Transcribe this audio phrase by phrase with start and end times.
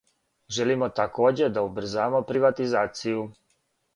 [0.55, 3.23] Желимо такође да убрзамо приватизацију.